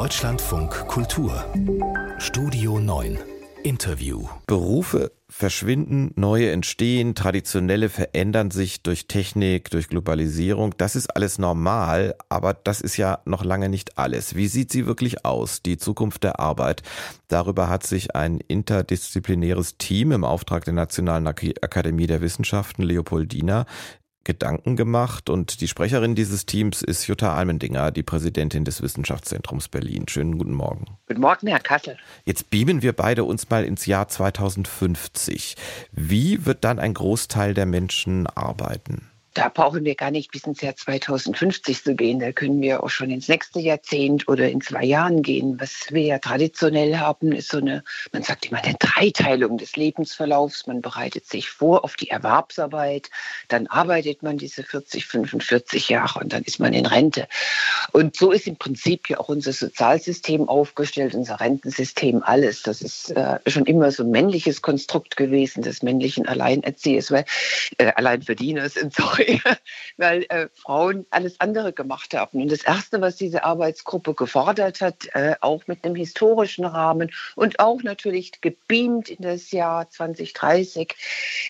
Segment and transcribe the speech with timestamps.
[0.00, 1.44] Deutschlandfunk Kultur
[2.16, 3.18] Studio 9
[3.64, 10.74] Interview Berufe verschwinden, neue entstehen, traditionelle verändern sich durch Technik, durch Globalisierung.
[10.78, 14.34] Das ist alles normal, aber das ist ja noch lange nicht alles.
[14.34, 16.82] Wie sieht sie wirklich aus, die Zukunft der Arbeit?
[17.28, 23.66] Darüber hat sich ein interdisziplinäres Team im Auftrag der Nationalen Akademie der Wissenschaften Leopoldina
[24.24, 30.06] Gedanken gemacht und die Sprecherin dieses Teams ist Jutta Almendinger, die Präsidentin des Wissenschaftszentrums Berlin.
[30.08, 30.98] Schönen guten Morgen.
[31.06, 31.96] Guten Morgen, Herr Kassel.
[32.24, 35.56] Jetzt beamen wir beide uns mal ins Jahr 2050.
[35.92, 39.09] Wie wird dann ein Großteil der Menschen arbeiten?
[39.34, 42.18] Da brauchen wir gar nicht bis ins Jahr 2050 zu gehen.
[42.18, 45.60] Da können wir auch schon ins nächste Jahrzehnt oder in zwei Jahren gehen.
[45.60, 50.66] Was wir ja traditionell haben, ist so eine, man sagt immer, eine Dreiteilung des Lebensverlaufs.
[50.66, 53.10] Man bereitet sich vor auf die Erwerbsarbeit,
[53.48, 57.28] dann arbeitet man diese 40, 45 Jahre und dann ist man in Rente.
[57.92, 62.62] Und so ist im Prinzip ja auch unser Sozialsystem aufgestellt, unser Rentensystem, alles.
[62.62, 67.24] Das ist äh, schon immer so ein männliches Konstrukt gewesen, des männlichen Alleinerziehers, weil
[67.78, 69.19] äh, Alleinverdieners und so
[69.96, 72.42] weil äh, Frauen alles andere gemacht haben.
[72.42, 77.60] Und das Erste, was diese Arbeitsgruppe gefordert hat, äh, auch mit einem historischen Rahmen und
[77.60, 80.94] auch natürlich gebeamt in das Jahr 2030,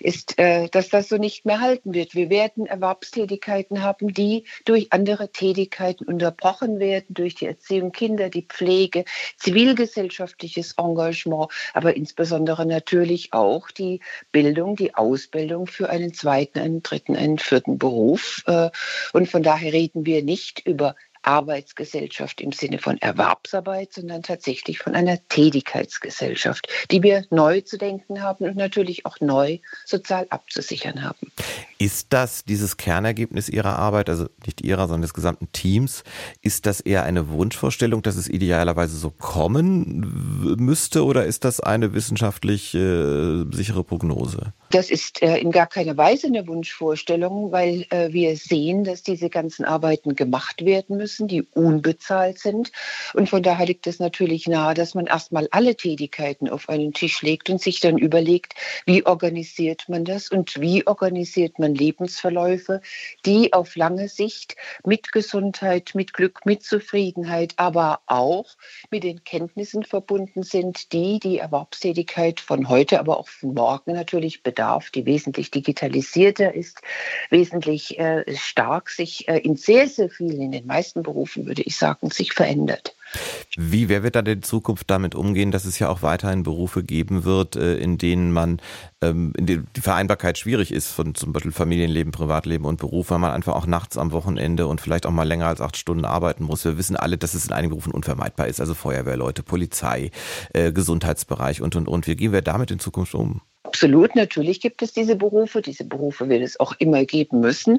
[0.01, 2.15] ist, äh, dass das so nicht mehr halten wird.
[2.15, 8.43] Wir werden Erwerbstätigkeiten haben, die durch andere Tätigkeiten unterbrochen werden, durch die Erziehung Kinder, die
[8.43, 9.05] Pflege,
[9.37, 14.01] zivilgesellschaftliches Engagement, aber insbesondere natürlich auch die
[14.33, 18.43] Bildung, die Ausbildung für einen zweiten, einen dritten, einen vierten vierten Beruf.
[18.47, 18.71] Äh,
[19.13, 24.95] und von daher reden wir nicht über Arbeitsgesellschaft im Sinne von Erwerbsarbeit, sondern tatsächlich von
[24.95, 31.31] einer Tätigkeitsgesellschaft, die wir neu zu denken haben und natürlich auch neu sozial abzusichern haben.
[31.81, 36.05] Ist das dieses Kernergebnis Ihrer Arbeit, also nicht Ihrer, sondern des gesamten Teams,
[36.43, 41.95] ist das eher eine Wunschvorstellung, dass es idealerweise so kommen müsste oder ist das eine
[41.95, 44.53] wissenschaftlich äh, sichere Prognose?
[44.73, 49.31] Das ist äh, in gar keiner Weise eine Wunschvorstellung, weil äh, wir sehen, dass diese
[49.31, 52.73] ganzen Arbeiten gemacht werden müssen, die unbezahlt sind.
[53.15, 57.23] Und von daher liegt es natürlich nahe, dass man erstmal alle Tätigkeiten auf einen Tisch
[57.23, 58.55] legt und sich dann überlegt,
[58.85, 62.81] wie organisiert man das und wie organisiert man Lebensverläufe,
[63.27, 68.47] die auf lange Sicht mit Gesundheit, mit Glück, mit Zufriedenheit, aber auch
[68.91, 74.43] mit den Kenntnissen verbunden sind, die die Erwerbstätigkeit von heute, aber auch von morgen natürlich
[74.43, 76.81] bedarf bedarf, die wesentlich digitalisierter ist,
[77.31, 81.77] wesentlich äh, stark sich äh, in sehr, sehr vielen, in den meisten Berufen würde ich
[81.77, 82.95] sagen, sich verändert.
[83.57, 87.25] Wie, wer wird dann in Zukunft damit umgehen, dass es ja auch weiterhin Berufe geben
[87.25, 88.61] wird, äh, in denen man,
[89.01, 93.19] ähm, in denen die Vereinbarkeit schwierig ist von zum Beispiel Familienleben, Privatleben und Beruf, weil
[93.19, 96.45] man einfach auch nachts am Wochenende und vielleicht auch mal länger als acht Stunden arbeiten
[96.45, 96.65] muss.
[96.65, 100.11] Wir wissen alle, dass es in einigen Berufen unvermeidbar ist, also Feuerwehrleute, Polizei,
[100.53, 102.07] äh, Gesundheitsbereich und, und, und.
[102.07, 103.41] Wie gehen wir damit in Zukunft um?
[103.71, 105.63] Absolut, natürlich gibt es diese Berufe.
[105.63, 107.79] Diese Berufe wird es auch immer geben müssen.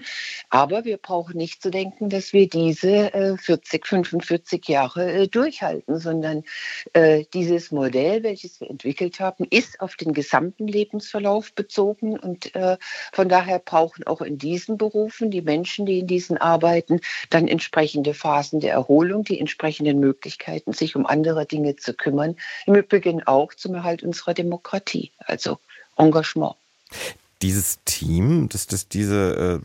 [0.50, 6.00] Aber wir brauchen nicht zu denken, dass wir diese äh, 40, 45 Jahre äh, durchhalten,
[6.00, 6.44] sondern
[6.94, 12.18] äh, dieses Modell, welches wir entwickelt haben, ist auf den gesamten Lebensverlauf bezogen.
[12.18, 12.78] Und äh,
[13.12, 17.01] von daher brauchen auch in diesen Berufen die Menschen, die in diesen arbeiten,
[17.31, 22.38] dann entsprechende Phasen der Erholung, die entsprechenden Möglichkeiten, sich um andere Dinge zu kümmern.
[22.66, 25.12] Im Übrigen auch zum Erhalt unserer Demokratie.
[25.18, 25.57] Also
[25.97, 26.56] Engagement.
[27.41, 29.62] Dieses Team, das, das diese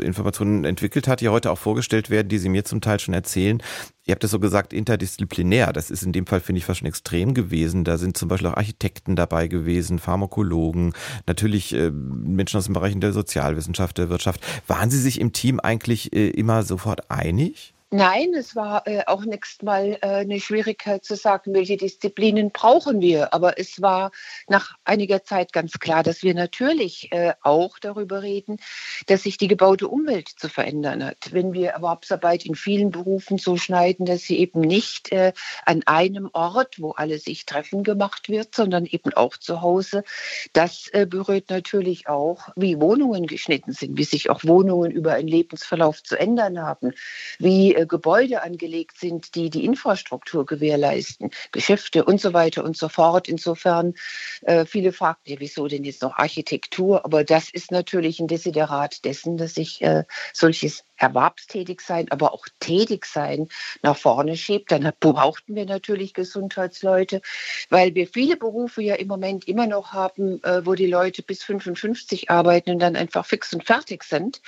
[0.00, 3.12] äh, Informationen entwickelt hat, die heute auch vorgestellt werden, die Sie mir zum Teil schon
[3.12, 3.62] erzählen,
[4.06, 5.74] ihr habt das so gesagt, interdisziplinär.
[5.74, 7.84] Das ist in dem Fall, finde ich, fast schon extrem gewesen.
[7.84, 10.94] Da sind zum Beispiel auch Architekten dabei gewesen, Pharmakologen,
[11.26, 14.40] natürlich äh, Menschen aus den Bereichen der Sozialwissenschaft, der Wirtschaft.
[14.66, 17.74] Waren Sie sich im Team eigentlich äh, immer sofort einig?
[17.90, 23.00] Nein, es war äh, auch nächst mal äh, eine Schwierigkeit zu sagen, welche Disziplinen brauchen
[23.00, 23.32] wir.
[23.32, 24.10] Aber es war
[24.46, 28.58] nach einiger Zeit ganz klar, dass wir natürlich äh, auch darüber reden,
[29.06, 31.32] dass sich die gebaute Umwelt zu verändern hat.
[31.32, 35.32] Wenn wir Erwerbsarbeit in vielen Berufen so schneiden, dass sie eben nicht äh,
[35.64, 40.04] an einem Ort, wo alle sich treffen, gemacht wird, sondern eben auch zu Hause,
[40.52, 45.28] das äh, berührt natürlich auch, wie Wohnungen geschnitten sind, wie sich auch Wohnungen über einen
[45.28, 46.92] Lebensverlauf zu ändern haben,
[47.38, 52.88] wie äh, Gebäude angelegt sind, die die Infrastruktur gewährleisten, Geschäfte und so weiter und so
[52.88, 53.28] fort.
[53.28, 53.94] Insofern,
[54.42, 57.04] äh, viele fragten ja, wieso denn jetzt noch Architektur?
[57.04, 62.46] Aber das ist natürlich ein Desiderat dessen, dass sich äh, solches erwerbstätig sein, aber auch
[62.58, 63.48] tätig sein
[63.82, 64.72] nach vorne schiebt.
[64.72, 67.22] Dann brauchten wir natürlich Gesundheitsleute,
[67.70, 71.44] weil wir viele Berufe ja im Moment immer noch haben, äh, wo die Leute bis
[71.44, 74.42] 55 arbeiten und dann einfach fix und fertig sind.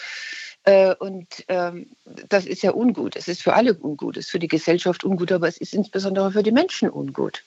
[0.65, 1.87] Äh, und ähm,
[2.29, 3.17] das ist ja ungut.
[3.17, 4.17] Es ist für alle ungut.
[4.17, 7.45] Es ist für die Gesellschaft ungut, aber es ist insbesondere für die Menschen ungut.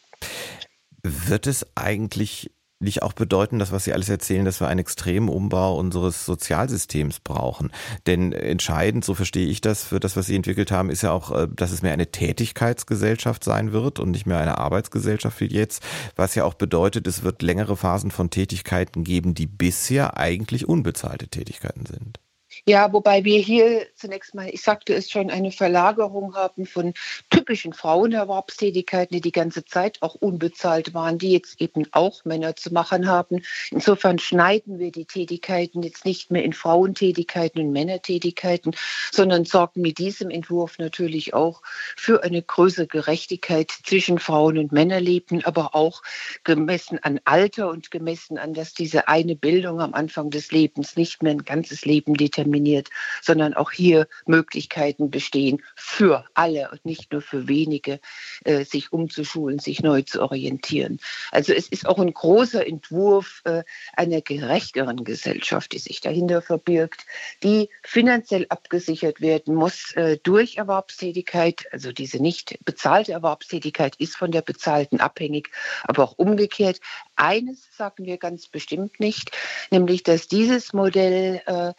[1.04, 2.50] Wird es eigentlich
[2.83, 7.19] nicht auch bedeuten, das, was Sie alles erzählen, dass wir einen extremen Umbau unseres Sozialsystems
[7.21, 7.71] brauchen?
[8.06, 11.31] Denn entscheidend, so verstehe ich das, für das, was Sie entwickelt haben, ist ja auch,
[11.31, 15.83] äh, dass es mehr eine Tätigkeitsgesellschaft sein wird und nicht mehr eine Arbeitsgesellschaft wie jetzt,
[16.15, 21.27] was ja auch bedeutet, es wird längere Phasen von Tätigkeiten geben, die bisher eigentlich unbezahlte
[21.27, 22.19] Tätigkeiten sind.
[22.66, 26.94] Ja, wobei wir hier zunächst mal, ich sagte es schon, eine Verlagerung haben von
[27.30, 32.72] typischen Frauenerwerbstätigkeiten, die die ganze Zeit auch unbezahlt waren, die jetzt eben auch Männer zu
[32.74, 33.42] machen haben.
[33.72, 38.76] Insofern schneiden wir die Tätigkeiten jetzt nicht mehr in Frauentätigkeiten und Männertätigkeiten,
[39.12, 41.64] sondern sorgen mit diesem Entwurf natürlich auch
[41.98, 46.02] für eine größere Gerechtigkeit zwischen Frauen und Männerleben, aber auch
[46.44, 51.24] gemessen an Alter und gemessen an, dass diese eine Bildung am Anfang des Lebens nicht
[51.24, 52.90] mehr ein ganzes Leben determiniert diskriminiert,
[53.22, 58.00] sondern auch hier Möglichkeiten bestehen für alle und nicht nur für wenige,
[58.44, 61.00] äh, sich umzuschulen, sich neu zu orientieren.
[61.31, 63.63] Also es ist auch ein großer Entwurf äh,
[63.95, 67.06] einer gerechteren Gesellschaft, die sich dahinter verbirgt,
[67.44, 71.66] die finanziell abgesichert werden muss äh, durch Erwerbstätigkeit.
[71.72, 75.50] Also diese nicht bezahlte Erwerbstätigkeit ist von der bezahlten abhängig,
[75.84, 76.80] aber auch umgekehrt.
[77.15, 79.31] Eines sagen wir ganz bestimmt nicht,
[79.69, 81.74] nämlich dass dieses Modell äh,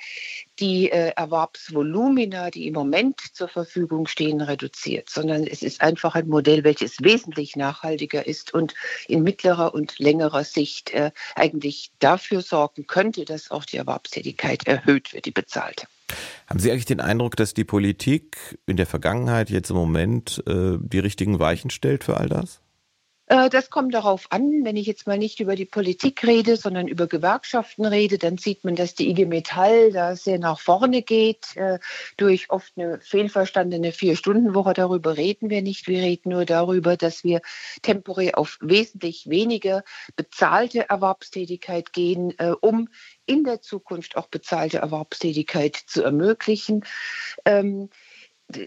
[0.61, 6.29] die äh, Erwerbsvolumina, die im Moment zur Verfügung stehen, reduziert, sondern es ist einfach ein
[6.29, 8.75] Modell, welches wesentlich nachhaltiger ist und
[9.09, 15.13] in mittlerer und längerer Sicht äh, eigentlich dafür sorgen könnte, dass auch die Erwerbstätigkeit erhöht
[15.13, 15.87] wird, die bezahlte.
[16.47, 20.99] Haben Sie eigentlich den Eindruck, dass die Politik in der Vergangenheit, jetzt im Moment, die
[20.99, 22.61] richtigen Weichen stellt für all das?
[23.27, 26.89] Äh, das kommt darauf an, wenn ich jetzt mal nicht über die Politik rede, sondern
[26.89, 31.57] über Gewerkschaften rede, dann sieht man, dass die IG Metall da sehr nach vorne geht,
[31.57, 31.79] äh,
[32.19, 34.75] durch oft eine fehlverstandene Vier-Stunden-Woche.
[34.75, 35.89] Darüber reden wir nicht.
[35.89, 37.41] Wir reden nur darüber, dass wir
[37.83, 39.85] temporär auf wesentlich weniger
[40.17, 42.89] bezahlte Erwerbstätigkeit gehen, äh, um
[43.25, 46.85] in der Zukunft auch bezahlte Erwerbstätigkeit zu ermöglichen.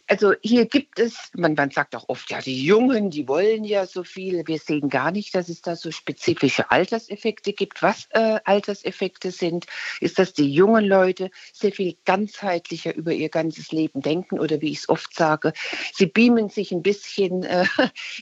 [0.07, 3.85] Also hier gibt es, man, man sagt auch oft, ja, die Jungen, die wollen ja
[3.85, 4.45] so viel.
[4.47, 7.83] Wir sehen gar nicht, dass es da so spezifische Alterseffekte gibt.
[7.83, 9.67] Was äh, Alterseffekte sind,
[10.01, 14.71] ist, dass die jungen Leute sehr viel ganzheitlicher über ihr ganzes Leben denken oder wie
[14.71, 15.53] ich es oft sage,
[15.93, 17.65] sie beamen sich ein bisschen äh,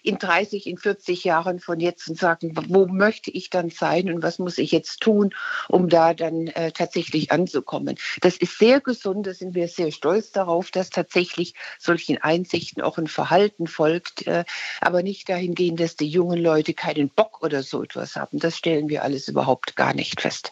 [0.03, 4.21] in 30, in 40 Jahren von jetzt und sagen, wo möchte ich dann sein und
[4.21, 5.33] was muss ich jetzt tun,
[5.69, 7.97] um da dann äh, tatsächlich anzukommen.
[8.21, 12.81] Das ist sehr gesund, da sind wir sehr stolz darauf, dass tatsächlich tatsächlich solchen Einsichten
[12.81, 14.43] auch ein Verhalten folgt, äh,
[14.81, 18.39] aber nicht dahingehend, dass die jungen Leute keinen Bock oder so etwas haben.
[18.39, 20.51] Das stellen wir alles überhaupt gar nicht fest.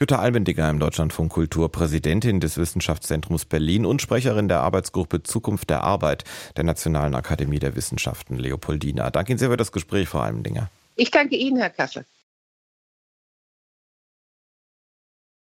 [0.00, 5.84] Jutta Albendiger im Deutschlandfunk Kultur, Präsidentin des Wissenschaftszentrums Berlin und Sprecherin der Arbeitsgruppe Zukunft der
[5.84, 6.24] Arbeit
[6.56, 9.10] der Nationalen Akademie der Wissenschaften Leopoldina.
[9.10, 10.68] Danke Ihnen sehr für das Gespräch, Frau Albendinger.
[10.96, 12.04] Ich danke Ihnen, Herr Kassel.